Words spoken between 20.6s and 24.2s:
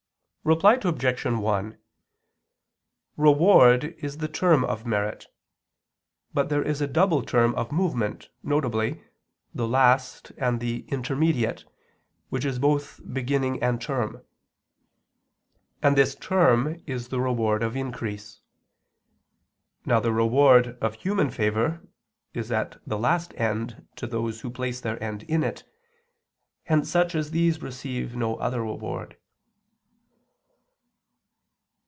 of human favor is as the last end to